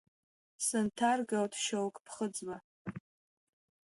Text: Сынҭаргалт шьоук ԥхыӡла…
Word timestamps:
Сынҭаргалт 0.65 1.53
шьоук 1.63 1.95
ԥхыӡла… 2.05 2.57